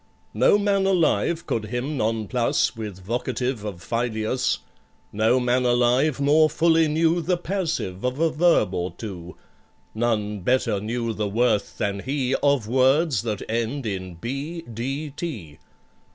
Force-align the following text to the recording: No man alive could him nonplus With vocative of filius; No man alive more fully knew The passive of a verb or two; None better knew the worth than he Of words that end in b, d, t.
No 0.33 0.57
man 0.57 0.87
alive 0.87 1.45
could 1.45 1.65
him 1.65 1.95
nonplus 1.95 2.75
With 2.75 2.97
vocative 3.03 3.63
of 3.63 3.83
filius; 3.83 4.57
No 5.13 5.39
man 5.39 5.63
alive 5.63 6.19
more 6.19 6.49
fully 6.49 6.87
knew 6.87 7.21
The 7.21 7.37
passive 7.37 8.03
of 8.03 8.19
a 8.19 8.31
verb 8.31 8.73
or 8.73 8.95
two; 8.97 9.35
None 9.93 10.39
better 10.39 10.79
knew 10.79 11.13
the 11.13 11.29
worth 11.29 11.77
than 11.77 11.99
he 11.99 12.33
Of 12.41 12.67
words 12.67 13.21
that 13.21 13.43
end 13.47 13.85
in 13.85 14.15
b, 14.15 14.63
d, 14.63 15.11
t. 15.11 15.59